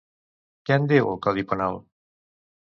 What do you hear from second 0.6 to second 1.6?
Què en diu, el Codi